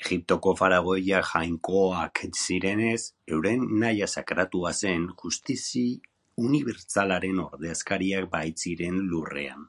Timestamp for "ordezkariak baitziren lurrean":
7.48-9.68